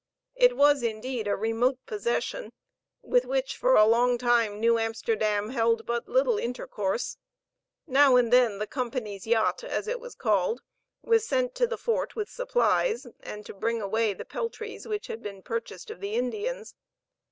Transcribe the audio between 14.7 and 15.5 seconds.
which had been